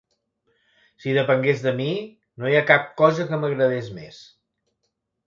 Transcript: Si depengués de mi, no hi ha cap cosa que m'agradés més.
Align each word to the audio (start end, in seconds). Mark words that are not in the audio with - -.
Si 1.03 1.11
depengués 1.17 1.61
de 1.65 1.73
mi, 1.81 1.89
no 2.43 2.49
hi 2.53 2.57
ha 2.61 2.65
cap 2.71 2.89
cosa 3.03 3.29
que 3.29 3.39
m'agradés 3.45 3.93
més. 3.99 4.19